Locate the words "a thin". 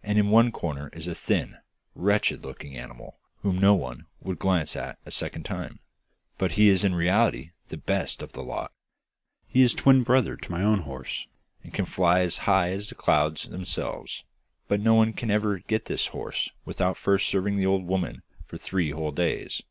1.08-1.56